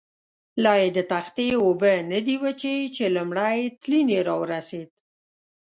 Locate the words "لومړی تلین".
3.15-4.07